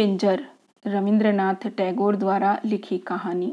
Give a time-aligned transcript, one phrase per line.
[0.00, 0.40] पिंजर
[0.84, 3.52] रविंद्रनाथ टैगोर द्वारा लिखी कहानी।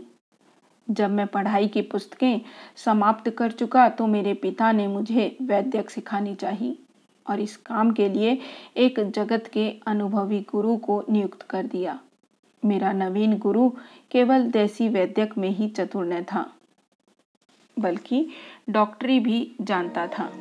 [0.88, 2.42] जब मैं पढ़ाई की पुस्तकें
[2.76, 6.78] समाप्त कर चुका तो मेरे पिता ने मुझे वैद्यक सिखानी चाहिए
[7.25, 8.38] और इस काम के लिए
[8.78, 11.99] एक जगत के अनुभवी गुरु को नियुक्त कर दिया।
[12.64, 13.70] मेरा नवीन गुरु
[14.12, 16.50] केवल देसी वैद्यक में ही चतुर न था,
[17.77, 18.27] बल्कि
[18.70, 20.32] डॉक्टरी भी जानता था।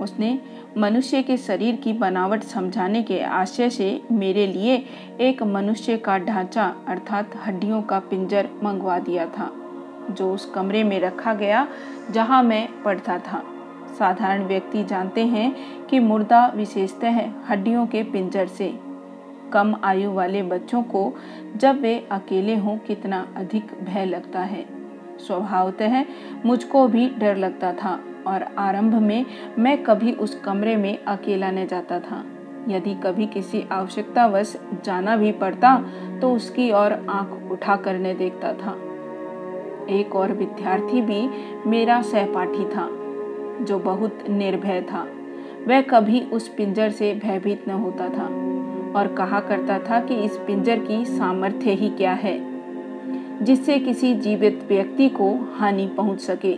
[0.00, 0.38] उसने
[0.78, 4.76] मनुष्य के शरीर की बनावट समझाने के आशय से मेरे लिए
[5.20, 9.50] एक मनुष्य का ढांचा अर्थात हड्डियों का पिंजर मंगवा दिया था,
[10.10, 11.66] जो उस कमरे में रखा गया
[12.10, 13.42] जहाँ मैं पढ़ता था।
[13.98, 15.54] साधारण व्यक्ति जानते हैं
[15.86, 18.72] कि मुर्दा विशेषतः हड्डियों के पिंजर से।
[19.52, 21.12] कम आयु वाले बच्चों को
[21.56, 24.64] जब वे अकेले हों कितना अधिक भय लगता है।
[25.18, 26.04] स्वभावतः
[26.46, 29.24] मुझको भी डर लगता था। और आरंभ में
[29.58, 32.24] मैं कभी उस कमरे में अकेला न जाता था।
[32.68, 35.76] यदि कभी किसी आवश्यकतावश जाना भी पड़ता
[36.20, 38.76] तो उसकी ओर आँख उठा करने देखता था।
[39.90, 41.28] एक और विद्यार्थी भी
[41.66, 42.88] मेरा सहपाठी था,
[43.64, 45.06] जो बहुत निर्भय था।
[45.68, 48.26] वह कभी उस पिंजर से भयभीत न होता था
[48.98, 52.38] और कहा करता था कि इस पिंजर की सामर्थ्य ही क्या है,
[53.42, 56.54] जिससे किसी जीवित व्यक्ति को हानि पहुँच सके।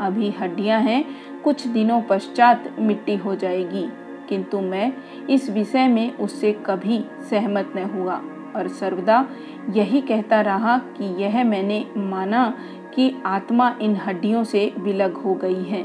[0.00, 1.04] अभी हड्डियाँ हैं,
[1.44, 3.88] कुछ दिनों पश्चात मिट्टी हो जाएगी।
[4.28, 4.92] किंतु मैं
[5.30, 8.22] इस विषय में उससे कभी सहमत न हुआ
[8.56, 9.28] और सर्वदा
[9.70, 12.58] यही कहता रहा कि यह मैंने माना
[12.94, 15.82] कि आत्मा इन हड्डियों से विलग हो गई है।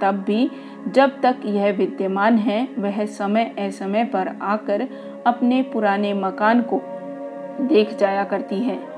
[0.00, 0.50] तब भी
[0.88, 4.88] जब तक यह विद्यमान है, वह समय असमय पर आकर
[5.26, 6.82] अपने पुराने मकान को
[7.60, 8.91] देख जाया करती है।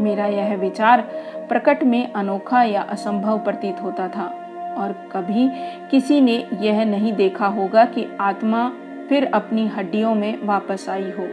[0.00, 1.00] मेरा यह विचार
[1.48, 4.40] प्रकट में अनोखा या असंभव प्रतीत होता था।
[4.78, 5.50] और कभी
[5.90, 8.72] किसी ने यह नहीं देखा होगा कि आत्मा
[9.08, 11.28] फिर अपनी हड्डियों में वापस आई हो।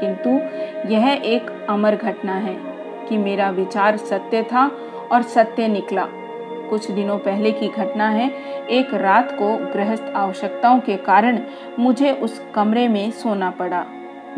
[0.00, 0.30] किंतु
[0.92, 2.56] यह एक अमर घटना है
[3.08, 4.70] कि मेरा विचार सत्य था
[5.12, 6.06] और सत्य निकला।
[6.70, 8.30] कुछ दिनों पहले की घटना है।
[8.70, 11.38] एक रात को गृहस्थ आवश्यकताओं के कारण
[11.78, 13.86] मुझे उस कमरे में सोना पड़ा।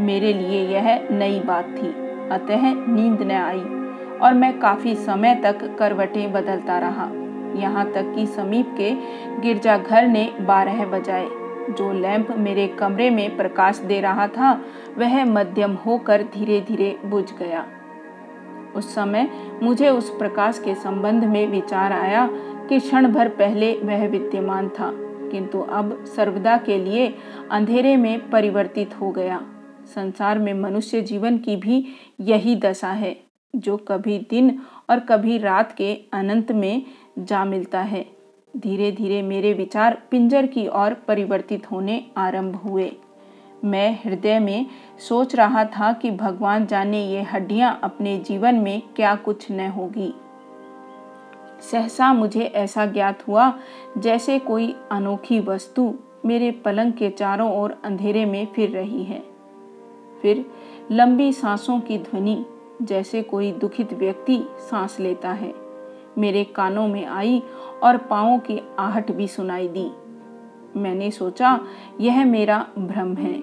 [0.00, 3.64] मेरे लिए यह नई बात थी। अतः नींद न आई
[4.18, 7.10] और मैं काफ़ी समय तक करवटें बदलता रहा।
[7.56, 8.90] यहाँ तक कि समीप के
[9.40, 11.26] गिरजाघर ने बारह बजाए।
[11.70, 14.52] जो लैंप मेरे कमरे में प्रकाश दे रहा था,
[14.98, 17.64] वह मध्यम होकर धीरे धीरे बुझ गया।
[18.76, 19.28] उस समय
[19.62, 22.26] मुझे उस प्रकाश के संबंध में विचार आया
[22.68, 24.90] कि क्षण भर पहले वह विद्यमान था,
[25.30, 27.14] किंतु अब सर्वदा के लिए
[27.50, 29.40] अंधेरे में परिवर्तित हो गया।
[29.94, 31.84] संसार में मनुष्य जीवन की भी
[32.20, 33.16] यही दशा है,
[33.56, 34.58] जो कभी दिन
[34.90, 36.82] और कभी रात के अनंत में
[37.18, 38.06] जा मिलता है।
[38.56, 42.90] धीरे धीरे मेरे विचार पिंजर की ओर परिवर्तित होने आरंभ हुए।
[43.64, 44.66] मैं हृदय में
[45.08, 50.12] सोच रहा था कि भगवान जाने ये हड्डियाँ अपने जीवन में क्या कुछ न होगी।
[51.70, 53.52] सहसा मुझे ऐसा ज्ञात हुआ,
[53.98, 55.94] जैसे कोई अनोखी वस्तु
[56.24, 59.37] मेरे पलंग के चारों ओर अंधेरे में फिर रही है।
[60.22, 60.44] फिर
[60.90, 62.44] लंबी सांसों की ध्वनि
[62.82, 65.52] जैसे कोई दुखित व्यक्ति सांस लेता है।
[66.18, 67.42] मेरे कानों में आई
[67.82, 69.90] और पाओ की आहट भी सुनाई दी।
[70.76, 71.60] मैंने सोचा,
[72.00, 73.34] यह मेरा भ्रम है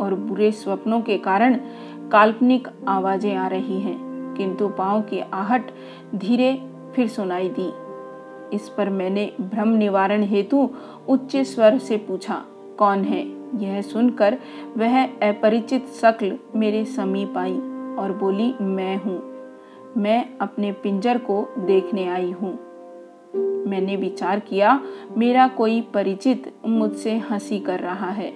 [0.00, 1.54] और बुरे स्वप्नों के कारण
[2.12, 5.70] काल्पनिक आवाज़ें आ रही हैं, किंतु पाओ की आहट
[6.14, 6.52] धीरे
[6.94, 7.72] फिर सुनाई दी।
[8.56, 10.68] इस पर मैंने भ्रम निवारण हेतु
[11.08, 12.44] उच्च स्वर से पूछा,
[12.78, 13.24] कौन है?
[13.54, 14.38] यह सुनकर
[14.76, 17.56] वह अपरिचित शक्ल मेरे समीप आई
[17.98, 19.34] और बोली, मैं हूँ।
[19.96, 22.58] मैं अपने पिंजर को देखने आई हूँ।
[23.66, 24.80] मैंने विचार किया,
[25.16, 28.32] मेरा कोई परिचित मुझसे हँसी कर रहा है।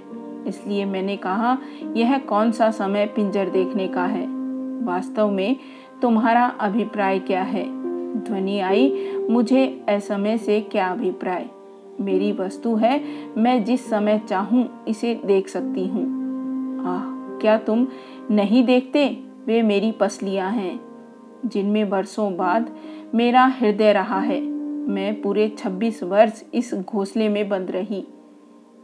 [0.46, 1.58] इसलिए मैंने कहा,
[1.96, 4.26] यह कौन सा समय पिंजर देखने का है?
[4.84, 5.56] वास्तव में
[6.02, 7.64] तुम्हारा अभिप्राय क्या है?
[8.24, 11.48] ध्वनि आई, मुझे असमय से क्या अभिप्राय?
[12.00, 13.04] मेरी वस्तु है,
[13.38, 16.18] मैं जिस समय चाहूँ इसे देख सकती हूँ।
[16.80, 17.02] आह,
[17.38, 17.86] क्या तुम
[18.30, 19.24] नहीं देखते?
[19.46, 20.80] वे मेरी पसलियाँ हैं,
[21.46, 22.76] जिनमें बरसों बाद
[23.14, 24.40] मेरा हृदय रहा है।
[24.88, 28.06] मैं पूरे 26 वर्ष इस घोंसले में बंद रही,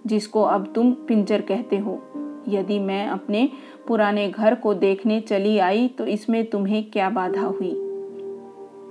[0.06, 2.02] जिसको अब तुम पिंजर कहते हो।
[2.48, 3.48] यदि मैं अपने
[3.88, 7.72] पुराने घर को देखने चली आई तो इसमें तुम्हें क्या बाधा हुई?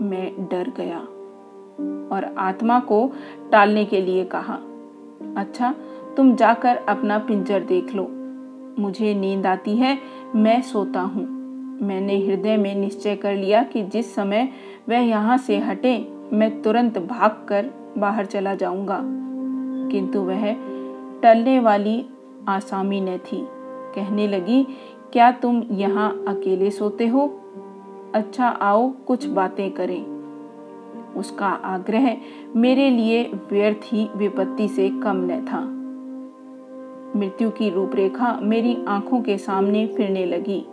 [0.01, 1.07] मैं डर गया।
[1.81, 3.11] और आत्मा को
[3.51, 4.59] टालने के लिए कहा
[5.37, 5.75] अच्छा
[6.17, 8.07] तुम जाकर अपना पिंजर देख लो।
[8.81, 9.97] मुझे नींद आती है,
[10.35, 11.25] मैं सोता हूँ।
[11.81, 14.49] मैंने हृदय में निश्चय कर लिया कि जिस समय
[14.89, 19.01] वह यहाँ से हटे, मैं तुरंत भागकर बाहर चला जाऊँगा।
[19.91, 20.53] किंतु वह
[21.23, 22.05] टलने वाली
[22.47, 23.47] आसामी न थी।
[23.95, 24.67] कहने लगी,
[25.13, 27.39] क्या तुम यहाँ अकेले सोते हो?
[28.15, 30.12] अच्छा आओ, कुछ बातें करें।
[31.15, 32.17] उसका आग्रह
[32.55, 35.83] मेरे लिए व्यर्थ ही विपत्ति से कम न था।
[37.19, 40.65] मृत्यु की रूपरेखा मेरी आँखों के सामने फिरने लगी।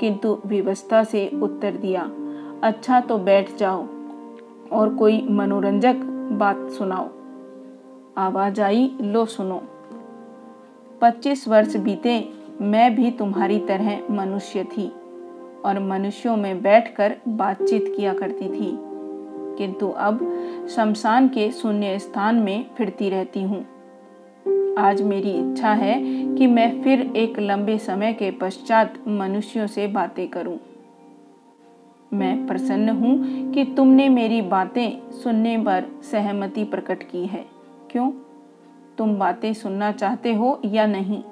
[0.00, 2.10] किंतु व्यवस्था से उत्तर दिया
[2.62, 3.86] अच्छा तो बैठ जाओ
[4.72, 5.94] और कोई मनोरंजक
[6.32, 7.08] बात सुनाओ।
[8.16, 9.62] आवाज़ आई, लो सुनो।
[11.00, 12.28] पच्चीस वर्ष बीते,
[12.60, 14.92] मैं भी तुम्हारी तरह मनुष्य थी
[15.64, 18.91] और मनुष्यों में बैठकर बातचीत किया करती थी।
[19.62, 20.18] किंतु अब
[20.76, 23.66] शमशान के शून्य स्थान में फिरती रहती हूँ।
[24.78, 25.94] आज मेरी इच्छा है
[26.34, 30.58] कि मैं फिर एक लंबे समय के पश्चात मनुष्यों से बातें करूँ।
[32.12, 33.18] मैं प्रसन्न हूँ
[33.52, 37.46] कि तुमने मेरी बातें सुनने पर सहमति प्रकट की है।
[37.90, 38.10] क्यों?
[38.98, 41.22] तुम बातें सुनना चाहते हो या नहीं?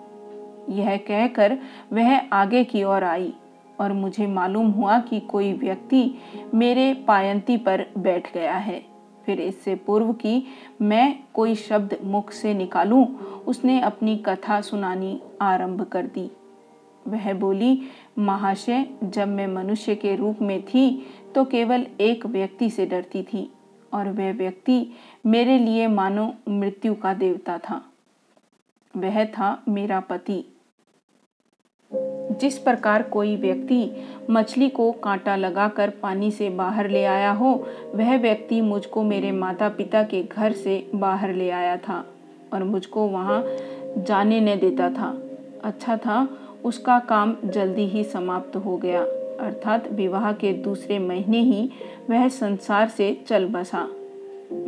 [0.69, 1.59] यह कहकर
[1.93, 3.33] वह आगे की ओर आई।
[3.81, 6.03] और मुझे मालूम हुआ कि कोई व्यक्ति
[6.55, 8.83] मेरे पायंती पर बैठ गया है।
[9.27, 10.43] फिर इससे पूर्व कि
[10.83, 13.05] मैं कोई शब्द मुख से निकालूं,
[13.47, 16.31] उसने अपनी कथा सुनानी आरंभ कर दी।
[17.09, 17.81] वह बोली
[18.19, 23.51] महाशय जब मैं मनुष्य के रूप में थी तो केवल एक व्यक्ति से डरती थी
[23.93, 24.87] और वह व्यक्ति
[25.27, 27.83] मेरे लिए मानो मृत्यु का देवता था।
[28.95, 30.45] वह था मेरा पति।
[32.41, 33.91] जिस प्रकार कोई व्यक्ति
[34.31, 37.53] मछली को कांटा लगाकर पानी से बाहर ले आया हो,
[37.95, 42.05] वह व्यक्ति मुझको मेरे माता पिता के घर से बाहर ले आया था
[42.53, 43.45] और मुझको वहाँ
[43.99, 45.17] जाने न देता था।
[45.65, 46.29] अच्छा था,
[46.65, 49.01] उसका काम जल्दी ही समाप्त हो गया।
[49.41, 51.71] अर्थात विवाह के दूसरे महीने ही
[52.11, 53.83] वह संसार से चल बसा।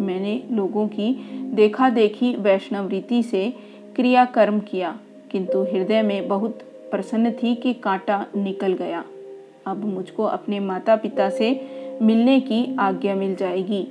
[0.01, 1.13] मैंने लोगों की
[1.55, 3.53] देखा देखी वैष्णव रीति से
[3.97, 4.99] क्रियाकर्म किया,
[5.31, 6.59] किंतु हृदय में बहुत
[6.93, 9.05] प्रसन्न थी कि कांटा निकल गया।
[9.67, 11.51] अब मुझको अपने माता पिता से
[12.03, 13.87] मिलने की आज्ञा मिल जाएगी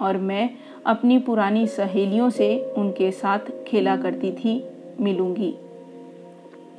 [0.00, 0.50] और मैं
[0.86, 4.64] अपनी पुरानी सहेलियों से उनके साथ खेला करती थी,
[5.00, 5.54] मिलूँगी।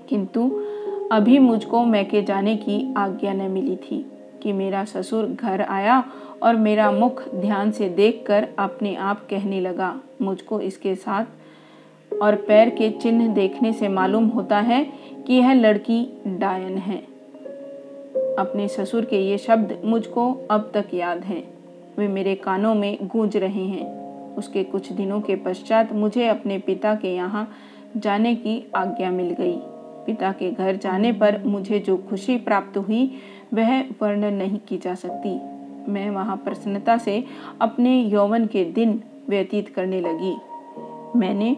[0.09, 0.65] किंतु
[1.11, 4.05] अभी मुझको मैके जाने की आज्ञा न मिली थी
[4.43, 6.03] कि मेरा ससुर घर आया
[6.43, 11.25] और मेरा मुख ध्यान से देखकर अपने आप कहने लगा। मुझको इसके साथ
[12.21, 14.87] और पैर के चिन्ह देखने से मालूम होता है
[15.27, 16.97] कि यह लड़की डायन है।
[18.39, 21.43] अपने ससुर के ये शब्द मुझको अब तक याद हैं।
[21.97, 23.99] वे मेरे कानों में गूंज रहे हैं।
[24.35, 27.49] उसके कुछ दिनों के पश्चात मुझे अपने पिता के यहाँ
[27.97, 29.55] जाने की आज्ञा मिल गई।
[30.05, 33.15] पिता के घर जाने पर मुझे जो खुशी प्राप्त हुई,
[33.53, 35.39] वह वर्णन नहीं की जा सकती।
[35.91, 37.23] मैं वहाँ प्रसन्नता से
[37.61, 40.37] अपने यौवन के दिन व्यतीत करने लगी।
[41.15, 41.57] मैंने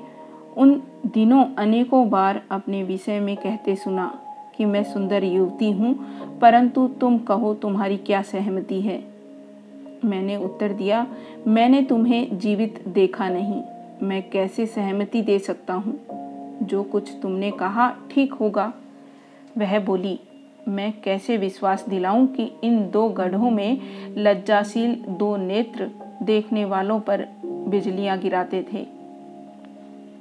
[0.58, 4.20] उन दिनों अनेकों बार अपने विषय में कहते सुना
[4.58, 5.96] कि मैं सुंदर युवती हूँ,
[6.40, 9.04] परंतु तुम कहो तुम्हारी क्या सहमति है?
[10.06, 11.08] मैंने उत्तर दिया,
[11.48, 13.62] मैंने तुम्हें जीवित देखा नहीं।
[14.08, 16.00] मैं कैसे सहमति दे सकता हूँ?
[16.64, 18.74] जो कुछ तुमने कहा ठीक होगा।
[19.58, 20.20] वह बोली,
[20.68, 23.82] मैं कैसे विश्वास दिलाऊं कि इन दो गढ़ों में
[24.18, 25.92] लज्जाशील दो नेत्र
[26.24, 29.01] देखने वालों पर बिजलियाँ गिराते थे?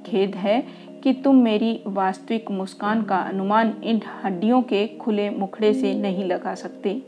[0.05, 0.63] खेद है
[1.03, 6.55] कि तुम मेरी वास्तविक मुस्कान का अनुमान इन हड्डियों के खुले मुखड़े से नहीं लगा
[6.55, 7.01] सकते।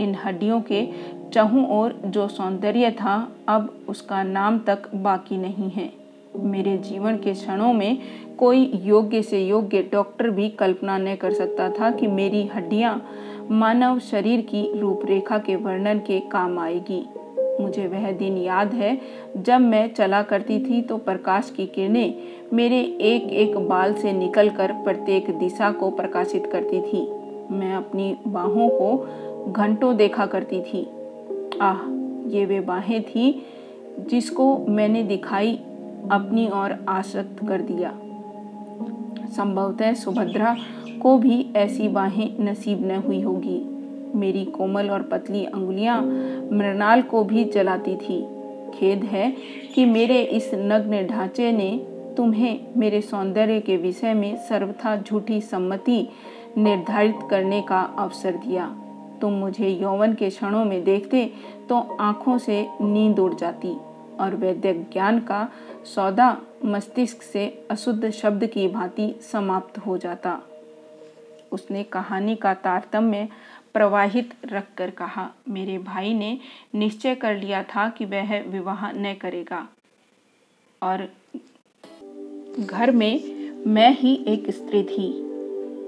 [0.00, 0.86] इन हड्डियों के
[1.32, 5.92] चहु और जो सौंदर्य था, अब उसका नाम तक बाकी नहीं है।
[6.36, 7.98] मेरे जीवन के क्षणों में
[8.38, 13.02] कोई योग्य से योग्य डॉक्टर भी कल्पना न कर सकता था कि मेरी हड्डियाँ
[13.50, 17.04] मानव शरीर की रूपरेखा के वर्णन के काम आएगी।
[17.60, 19.00] मुझे वह दिन याद है,
[19.36, 22.14] जब मैं चला करती थी तो प्रकाश की किरणें
[22.52, 27.02] मेरे एक एक बाल से निकलकर प्रत्येक दिशा को प्रकाशित करती थी।
[27.54, 30.86] मैं अपनी बाहों को घंटों देखा करती थी।
[31.60, 31.80] आह,
[32.28, 33.46] ये वे बाहें थी
[34.00, 35.54] जिसको मैंने दिखाई,
[36.10, 37.98] अपनी ओर आसक्त कर दिया।
[39.28, 40.56] संभवतः सुभद्रा
[41.02, 43.71] को भी ऐसी बाहें नसीब न हुई होगी।
[44.14, 46.00] मेरी कोमल और पतली अंगुलियाँ
[46.52, 48.20] मृणाल को भी जलाती थी।
[48.74, 49.30] खेद है
[49.74, 51.70] कि मेरे इस नग्न ढांचे ने
[52.16, 56.06] तुम्हें मेरे सौंदर्य के विषय में सर्वथा झूठी सम्मति
[56.58, 58.66] निर्धारित करने का अवसर दिया।
[59.20, 61.24] तुम मुझे यौवन के क्षणों में देखते
[61.68, 63.76] तो आँखों से नींद उड़ जाती
[64.20, 65.48] और वैद्य ज्ञान का
[65.94, 70.40] सौदा मस्तिष्क से अशुद्ध शब्द की भांति समाप्त हो जाता।
[71.52, 73.28] उसने कहानी का तारतम्य
[73.74, 76.38] प्रवाहित रखकर कहा, मेरे भाई ने
[76.74, 79.68] निश्चय कर लिया था कि वह विवाह न करेगा।
[80.82, 81.08] और
[82.60, 85.08] घर में मैं ही एक स्त्री थी।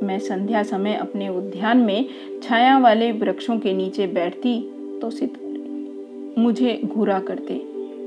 [0.03, 2.09] मैं संध्या समय अपने उद्यान में
[2.43, 4.61] छाया वाले वृक्षों के नीचे बैठती
[5.01, 7.59] तो सितारे मुझे घूरा करते।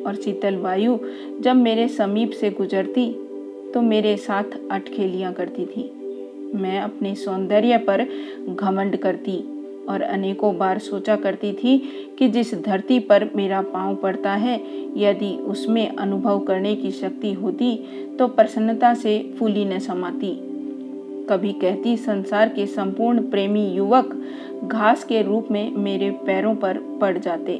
[0.03, 0.97] और शीतल वायु
[1.39, 3.11] जब मेरे समीप से गुजरती
[3.73, 5.83] तो मेरे साथ अटखेलियाँ करती थी।
[6.55, 8.03] मैं अपने सौंदर्य पर
[8.49, 9.56] घमंड करती
[9.89, 11.77] और अनेकों बार सोचा करती थी
[12.19, 14.59] कि जिस धरती पर मेरा पाँव पड़ता है,
[14.97, 17.75] यदि उसमें अनुभव करने की शक्ति होती
[18.19, 20.35] तो प्रसन्नता से फूली न समाती।
[21.29, 24.13] कभी कहती, संसार के संपूर्ण प्रेमी युवक
[24.63, 27.57] घास के रूप में मेरे पैरों पर पड़ जाते।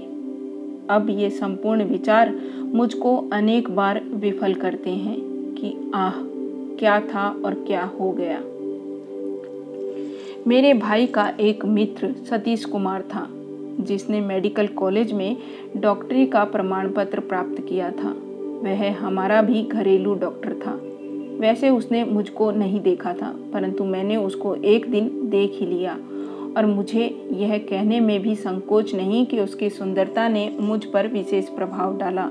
[0.89, 2.35] अब ये संपूर्ण विचार
[2.73, 5.17] मुझको अनेक बार विफल करते हैं
[5.53, 6.21] कि आह,
[6.79, 8.41] क्या था और क्या हो गया।
[10.47, 13.27] मेरे भाई का एक मित्र सतीश कुमार था,
[13.79, 15.37] जिसने मेडिकल कॉलेज में
[15.77, 18.09] डॉक्टरी का प्रमाण पत्र प्राप्त किया था।
[18.63, 20.79] वह हमारा भी घरेलू डॉक्टर था।
[21.39, 25.93] वैसे उसने मुझको नहीं देखा था, परंतु मैंने उसको एक दिन देख ही लिया।
[26.57, 31.49] और मुझे यह कहने में भी संकोच नहीं कि उसकी सुंदरता ने मुझ पर विशेष
[31.49, 32.29] प्रभाव डाला।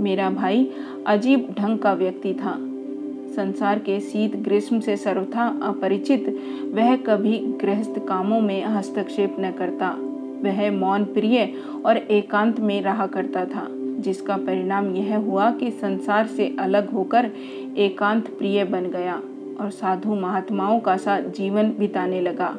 [0.00, 0.70] मेरा भाई
[1.06, 2.67] अजीब ढंग का व्यक्ति था
[3.28, 6.28] संसार के शीत ग्रीष्म से सर्वथा अपरिचित,
[6.74, 9.90] वह कभी गृहस्थ कामों में हस्तक्षेप न करता।
[10.42, 11.52] वह मौन प्रिय
[11.86, 13.66] और एकांत में रहा करता था,
[14.00, 17.30] जिसका परिणाम यह हुआ कि संसार से अलग होकर
[17.76, 19.22] एकांत प्रिय बन गया
[19.60, 22.56] और साधु महात्माओं का सा जीवन बिताने लगा।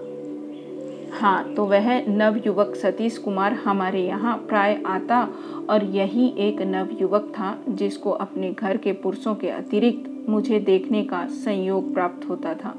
[1.11, 5.21] हाँ तो वह नवयुवक सतीश कुमार हमारे यहाँ प्राय आता
[5.69, 11.25] और यही एक नवयुवक था जिसको अपने घर के पुरुषों के अतिरिक्त मुझे देखने का
[11.27, 12.73] संयोग प्राप्त होता था।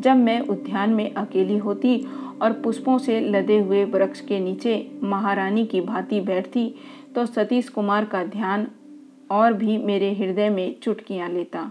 [0.00, 2.06] जब मैं उद्यान में अकेली होती
[2.42, 6.74] और पुष्पों से लदे हुए वृक्ष के नीचे महारानी की भांति बैठती
[7.14, 8.66] तो सतीश कुमार का ध्यान
[9.30, 11.70] और भी मेरे हृदय में चुटकियाँ लेता।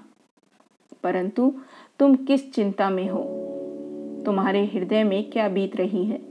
[1.03, 1.53] परंतु
[1.99, 3.52] तुम किस चिंता में हो?
[4.25, 6.21] तुम्हारे हृदय में क्या बीत रही है?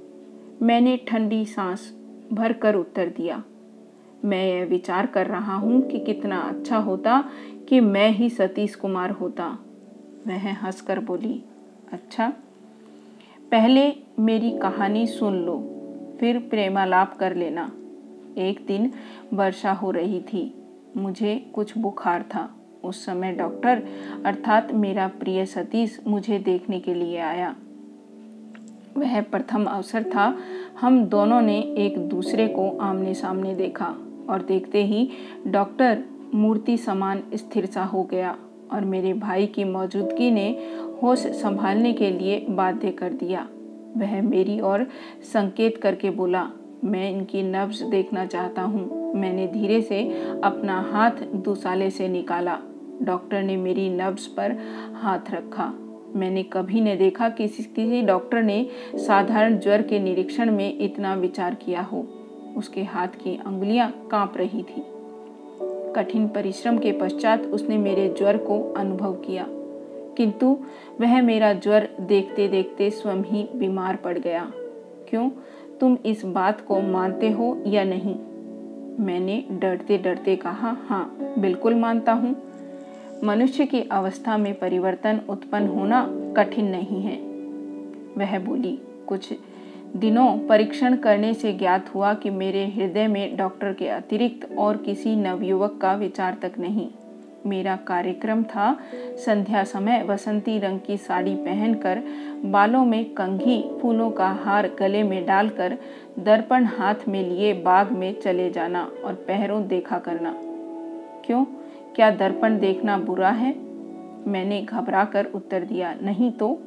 [0.62, 1.92] मैंने ठंडी सांस
[2.32, 3.42] भर कर उत्तर दिया।
[4.24, 7.24] मैं यह विचार कर रहा हूँ कि कितना अच्छा होता
[7.68, 9.58] कि मैं ही सतीश कुमार होता।
[10.26, 11.42] वह हंसकर बोली
[11.92, 12.32] अच्छा
[13.50, 15.58] पहले मेरी कहानी सुन लो,
[16.20, 17.72] फिर प्रेमालाप कर लेना।
[18.38, 18.92] एक दिन
[19.34, 20.54] वर्षा हो रही थी।
[20.96, 23.82] मुझे कुछ बुखार था। उस समय डॉक्टर,
[24.24, 27.56] अर्थात मेरा प्रिय सतीश, मुझे देखने के लिए आया।
[28.96, 30.34] वह प्रथम अवसर था।
[30.80, 33.94] हम दोनों ने एक दूसरे को आमने सामने देखा
[34.30, 35.08] और देखते ही
[35.46, 36.02] डॉक्टर
[36.34, 38.36] मूर्ति समान स्थिर सा हो गया
[38.72, 40.48] और मेरे भाई की मौजूदगी ने
[41.02, 43.48] होश संभालने के लिए बाध्य कर दिया।
[43.96, 44.86] वह मेरी ओर
[45.32, 46.48] संकेत करके बोला,
[46.84, 50.02] मैं इनकी नब्ज देखना चाहता हूँ। मैंने धीरे से
[50.44, 52.58] अपना हाथ दुसाले से निकाला।
[53.02, 54.56] डॉक्टर ने मेरी नब्ज पर
[54.94, 55.72] हाथ रखा।
[56.16, 61.54] मैंने कभी नहीं देखा कि किसी डॉक्टर ने साधारण ज्वर के निरीक्षण में इतना विचार
[61.54, 62.06] किया हो।
[62.56, 64.84] उसके हाथ की अंगुलियाँ काँप रही थी।
[65.96, 69.46] कठिन परिश्रम के पश्चात उसने मेरे ज्वर को अनुभव किया।
[70.16, 70.58] किंतु
[71.00, 74.52] वह मेरा ज्वर देखते देखते स्वयं ही बीमार पड़ गया।
[75.08, 75.30] क्यों?
[75.80, 78.14] तुम इस बात को मानते हो या नहीं?
[79.04, 82.51] मैंने डरते डरते कहा हाँ बिल्कुल मानता हूँ।
[83.24, 87.16] मनुष्य की अवस्था में परिवर्तन उत्पन्न होना कठिन नहीं है।
[88.18, 89.32] वह बोली, कुछ
[89.96, 95.16] दिनों परीक्षण करने से ज्ञात हुआ कि मेरे हृदय में डॉक्टर के अतिरिक्त और किसी
[95.16, 96.90] नवयुवक का विचार तक नहीं।
[97.46, 98.78] मेरा कार्यक्रम था
[99.26, 102.02] संध्या समय वसंती रंग की साड़ी पहनकर,
[102.44, 105.78] बालों में कंघी, फूलों का हार गले में डालकर,
[106.18, 110.34] दर्पण हाथ में लिए बाग में चले जाना और पहरों देखा करना।
[111.26, 111.44] क्यों?
[111.96, 113.54] क्या दर्पण देखना बुरा है?
[114.26, 116.58] मैंने घबरा कर उत्तर दिया, नहीं तो।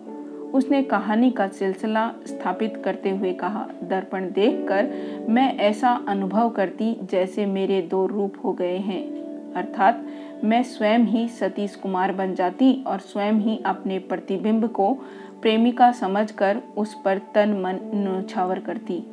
[0.54, 4.92] उसने कहानी का सिलसिला स्थापित करते हुए कहा, दर्पण देखकर
[5.30, 9.12] मैं ऐसा अनुभव करती जैसे मेरे दो रूप हो गए हैं।
[9.54, 10.06] अर्थात,
[10.44, 14.94] मैं स्वयं ही सतीश कुमार बन जाती और स्वयं ही अपने प्रतिबिंब को
[15.42, 19.04] प्रेमिका समझकर उस पर तन मन न्यौछावर करती।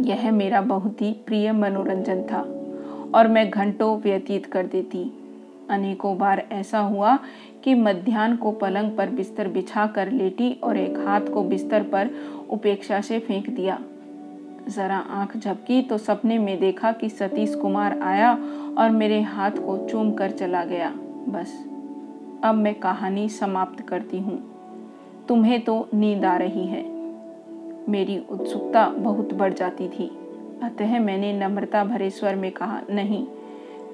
[0.00, 2.61] यह मेरा बहुत ही प्रिय मनोरंजन था।
[3.14, 5.12] और मैं घंटों व्यतीत कर देती।
[5.70, 7.18] अनेकों बार ऐसा हुआ
[7.64, 12.10] कि मध्यान्ह को पलंग पर बिस्तर बिछा कर लेटी और एक हाथ को बिस्तर पर
[12.50, 13.78] उपेक्षा से फेंक दिया।
[14.68, 18.32] जरा आँख झपकी तो सपने में देखा कि सतीश कुमार आया
[18.78, 20.90] और मेरे हाथ को चूम कर चला गया।
[21.28, 21.64] बस,
[22.44, 24.38] अब मैं कहानी समाप्त करती हूँ।
[25.28, 26.82] तुम्हें तो नींद आ रही है।
[27.88, 30.10] मेरी उत्सुकता बहुत बढ़ जाती थी।
[30.62, 33.26] अतः मैंने नम्रता भरे स्वर में कहा, नहीं,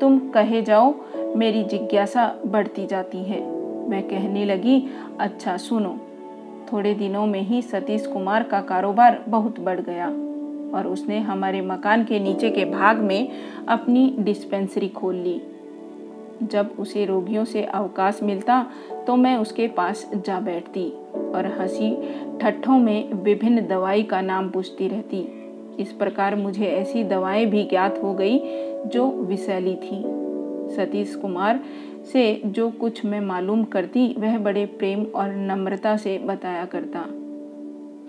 [0.01, 0.95] तुम कहे जाओ,
[1.37, 3.41] मेरी जिज्ञासा बढ़ती जाती है।
[3.89, 4.83] मैं कहने लगी
[5.21, 5.99] अच्छा सुनो,
[6.73, 10.09] थोड़े दिनों में ही सतीश कुमार का कारोबार बहुत बढ़ गया
[10.79, 13.29] और उसने हमारे मकान के नीचे के भाग में
[13.69, 15.41] अपनी डिस्पेंसरी खोल ली।
[16.43, 18.67] जब उसे रोगियों से अवकाश मिलता
[19.07, 21.91] तो मैं उसके पास जा बैठती और हँसी
[22.39, 25.38] ठट्ठों में विभिन्न दवाई का नाम पूछती रहती।
[25.79, 28.39] इस प्रकार मुझे ऐसी दवाएँ भी ज्ञात हो गई
[28.87, 30.03] जो विषैली थी।
[30.77, 31.61] सतीश कुमार
[32.13, 37.05] से जो कुछ मैं मालूम करती, वह बड़े प्रेम और नम्रता से बताया करता।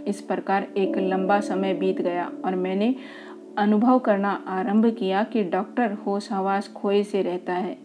[0.08, 2.96] इस प्रकार एक लंबा समय बीत गया और मैंने
[3.58, 7.78] अनुभव करना आरंभ किया कि डॉक्टर होश हवास खोए से रहता है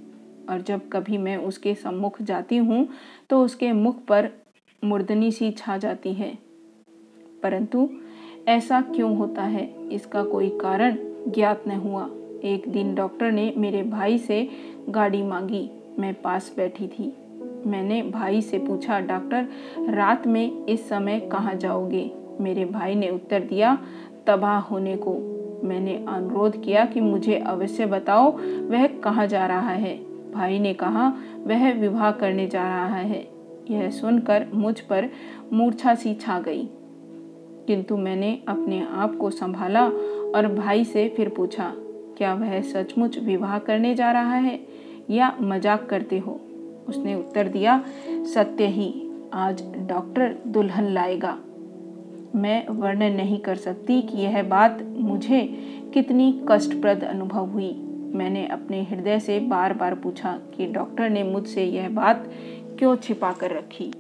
[0.51, 2.87] और जब कभी मैं उसके सम्मुख जाती हूँ
[3.31, 4.29] तो उसके मुख पर
[4.83, 6.33] मुर्दनी सी छा जाती है।
[7.43, 7.89] परंतु
[8.49, 9.75] ऐसा क्यों होता है?
[9.93, 10.97] इसका कोई कारण
[11.29, 12.11] ज्ञात न हुआ।
[12.45, 14.49] एक दिन डॉक्टर ने मेरे भाई से
[14.89, 17.13] गाड़ी मांगी। मैं पास बैठी थी।
[17.67, 19.49] मैंने भाई से पूछा, डॉक्टर,
[19.79, 22.11] रात में इस समय कहाँ जाओगे?
[22.41, 23.79] मेरे भाई ने उत्तर दिया,
[24.27, 25.13] तबाह होने को।
[25.65, 29.97] मैंने अनुरोध किया कि मुझे अवश्य बताओ, वह कहाँ जा रहा है।
[30.33, 33.29] भाई ने कहा, वह विवाह करने जा रहा है।
[33.71, 35.09] यह सुनकर मुझ पर
[35.53, 36.69] मूर्छा सी छा गई।
[37.67, 39.87] किंतु मैंने अपने आप को संभाला
[40.35, 41.73] और भाई से फिर पूछा,
[42.19, 44.61] क्या वह सचमुच विवाह करने जा रहा है
[45.11, 46.41] या मज़ाक करते हो?
[46.89, 48.93] उसने उत्तर दिया, सत्य ही,
[49.33, 51.39] आज डॉक्टर दुल्हन लाएगा।
[52.35, 55.41] मैं वर्णन नहीं कर सकती कि यह बात मुझे
[55.95, 57.73] कितनी कष्टप्रद अनुभव हुई।
[58.15, 62.31] मैंने अपने हृदय से बार बार पूछा कि डॉक्टर ने मुझसे यह बात
[62.79, 63.94] क्यों छिपा कर रखी?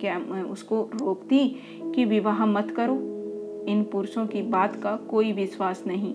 [0.00, 1.56] क्या मैं उसको रोकती
[1.94, 2.94] कि विवाह मत करो?
[3.68, 6.14] इन पुरुषों की बात का कोई विश्वास नहीं।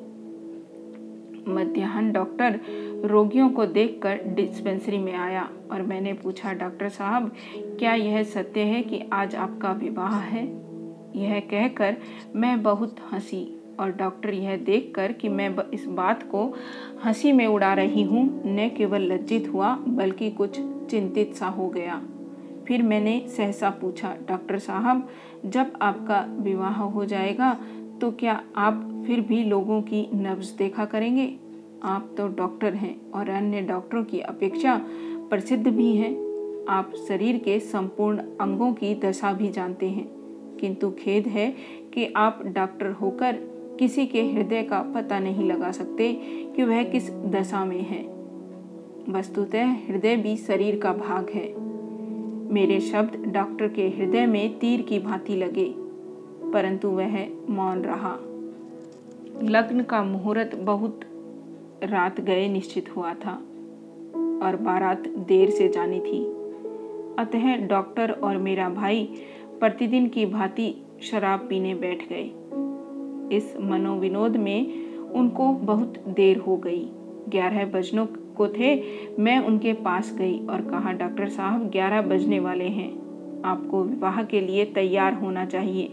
[1.48, 2.60] मध्याह्न डॉक्टर
[3.06, 8.82] रोगियों को देखकर डिस्पेंसरी में आया और मैंने पूछा, डॉक्टर साहब, क्या यह सत्य है
[8.84, 10.46] कि आज आपका विवाह है?
[11.16, 11.98] यह कहकर
[12.36, 16.54] मैं बहुत हँसी और डॉक्टर यह देखकर कि मैं इस बात को
[17.06, 22.02] हँसी में उड़ा रही हूँ। न केवल लज्जित हुआ, बल्कि कुछ चिंतित सा हो गया।
[22.68, 25.08] फिर मैंने सहसा पूछा, डॉक्टर साहब,
[25.46, 27.58] जब आपका विवाह हो जाएगा
[28.02, 31.34] तो क्या आप फिर भी लोगों की नब्ज देखा करेंगे?
[31.84, 34.82] आप तो डॉक्टर हैं और अन्य डॉक्टरों की अपेक्षा
[35.30, 36.14] प्रसिद्ध भी हैं।
[36.70, 40.08] आप शरीर के संपूर्ण अंगों की दशा भी जानते हैं।
[40.58, 41.54] किंतु खेद है
[41.94, 43.38] कि आप डॉक्टर होकर
[43.80, 46.14] किसी के हृदय का पता नहीं लगा सकते
[46.56, 48.04] कि वह किस दशा में है।
[49.10, 51.73] वस्तुतः हृदय भी शरीर का भाग है।
[52.54, 55.66] मेरे शब्द डॉक्टर के हृदय में तीर की भांति लगे,
[56.52, 57.16] परंतु वह
[57.50, 58.14] मौन रहा।
[59.44, 61.00] लग्न का मुहूर्त बहुत
[61.84, 63.34] रात गए निश्चित हुआ था
[64.44, 66.24] और बारात देर से जानी थी।
[67.20, 69.04] अतः डॉक्टर और मेरा भाई
[69.60, 72.30] प्रतिदिन की भांति शराब पीने बैठ गए।
[73.38, 76.86] इस मनोविनोद में उनको बहुत देर हो गई।
[77.30, 78.06] ग्यारह बजनों
[78.38, 78.84] को थे।
[79.20, 83.04] मैं उनके पास गई और कहा, डॉक्टर साहब, ग्यारह बजने वाले हैं।
[83.46, 85.88] आपको विवाह के लिए तैयार होना चाहिए।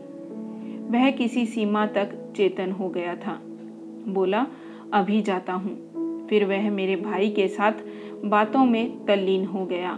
[0.90, 3.40] वह किसी सीमा तक चेतन हो गया था।
[4.08, 4.46] बोला,
[4.92, 5.90] अभी जाता हूँ।
[6.26, 7.72] फिर वह मेरे भाई के साथ
[8.24, 9.92] बातों में तल्लीन हो गया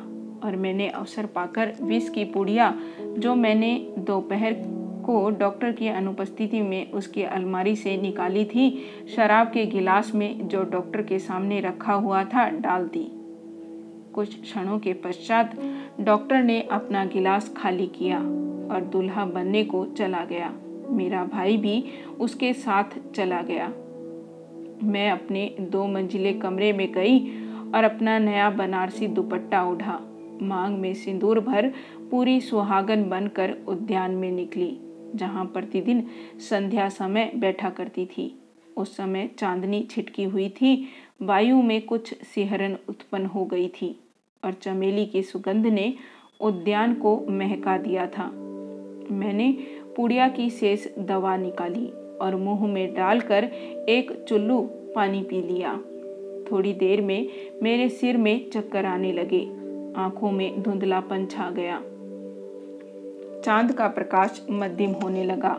[0.45, 2.75] और मैंने अवसर पाकर विष की पुड़िया,
[3.19, 4.53] जो मैंने दोपहर
[5.03, 8.83] को डॉक्टर की अनुपस्थिति में उसकी अलमारी से निकाली थी।
[9.17, 13.07] शराब के गिलास में जो डॉक्टर के सामने रखा हुआ था, डाल दी।
[14.15, 15.57] कुछ क्षणों के पश्चात
[16.01, 18.19] डॉक्टर ने अपना गिलास खाली किया
[18.75, 20.53] और दूल्हा बनने को चला गया।
[20.91, 21.85] मेरा भाई भी
[22.21, 22.85] उसके साथ
[23.15, 23.69] चला गया।
[24.83, 27.19] मैं अपने दो मंजिले कमरे में गई
[27.75, 30.01] और अपना नया बनारसी दुपट्टा उठा।
[30.43, 31.73] मांग में सिंदूर भर
[32.11, 34.79] पूरी सुहागन बनकर उद्यान में निकली।
[35.15, 36.07] जहाँ प्रतिदिन
[36.51, 38.39] संध्या समय बैठा करती थी।
[38.77, 40.89] उस समय चांदनी छिटकी हुई थी।
[41.23, 44.01] वायु में कुछ सिहरन उत्पन्न हो गई थी
[44.45, 45.95] और चमेली की सुगंध ने
[46.41, 48.31] उद्यान को महका दिया था।
[49.11, 49.53] मैंने
[49.97, 51.87] पुड़िया की शेष दवा निकाली
[52.19, 53.45] और मुँह में डालकर
[53.89, 54.61] एक चुल्लू
[54.95, 55.81] पानी पी लिया।
[56.53, 57.29] थोड़ी देर में
[57.63, 59.63] मेरे सिर में चक्कर आने लगे।
[59.97, 61.83] आँखों में धुंधलापन छा गया।
[63.45, 65.53] चाँद का प्रकाश मध्यम होने लगा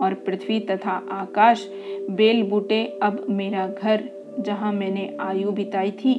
[0.00, 1.68] और पृथ्वी तथा आकाश
[2.10, 4.08] बेल बूटे अब मेरा घर,
[4.40, 6.14] जहाँ मैंने आयु बिताई थी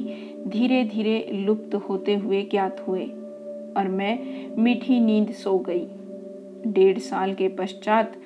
[0.48, 3.04] धीरे धीरे लुप्त होते हुए ज्ञात हुए
[3.76, 4.18] और मैं
[4.56, 5.86] मीठी नींद सो गई।
[6.66, 8.16] डेढ़ साल के पश्चात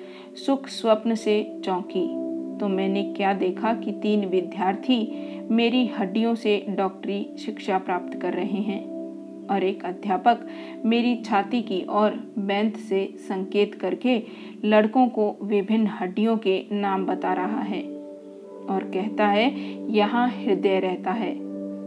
[0.45, 2.07] सुख स्वप्न से चौंकी।
[2.59, 4.99] तो मैंने क्या देखा कि तीन विद्यार्थी
[5.51, 8.92] मेरी हड्डियों से डॉक्टरी शिक्षा प्राप्त कर रहे हैं?
[9.53, 10.47] और एक अध्यापक
[10.85, 14.23] मेरी छाती की ओर बेंत से संकेत करके
[14.65, 17.81] लड़कों को विभिन्न हड्डियों के नाम बता रहा है
[18.69, 19.53] और कहता है,
[19.91, 21.35] यहाँ हृदय रहता है,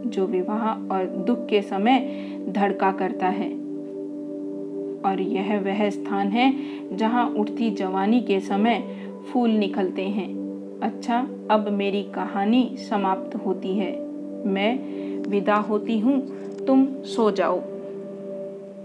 [0.09, 1.99] जो विवाह और दुख के समय
[2.49, 3.49] धड़का करता है।
[5.05, 6.53] और यह वह स्थान है,
[6.97, 8.83] जहाँ उठती जवानी के समय
[9.31, 10.37] फूल निकलते हैं।
[10.79, 14.07] अच्छा अब मेरी कहानी समाप्त होती है।
[14.45, 14.79] मैं
[15.29, 16.27] विदा होती हूँ।
[16.67, 17.76] तुम सो जाओ।